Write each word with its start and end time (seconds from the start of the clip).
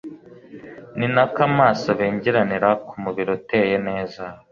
ni 0.97 1.07
na 1.15 1.23
ko 1.33 1.39
amaso 1.49 1.85
abengeranira 1.95 2.69
ku 2.87 2.93
mubiri 3.03 3.29
uteye 3.37 3.75
neza 3.87 4.23